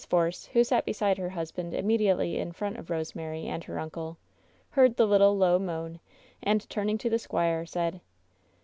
[0.09, 4.17] Force, who sat beside her husband immediately in front of Rosemary and her uncle,
[4.71, 5.99] heard the little, low moan,
[6.41, 8.01] and turning to the squire, said.